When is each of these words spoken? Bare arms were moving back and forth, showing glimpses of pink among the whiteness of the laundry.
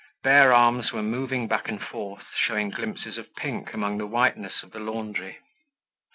Bare 0.23 0.51
arms 0.51 0.91
were 0.91 1.03
moving 1.03 1.47
back 1.47 1.67
and 1.67 1.79
forth, 1.79 2.25
showing 2.35 2.71
glimpses 2.71 3.19
of 3.19 3.31
pink 3.35 3.71
among 3.71 3.99
the 3.99 4.07
whiteness 4.07 4.63
of 4.63 4.71
the 4.71 4.79
laundry. 4.79 5.37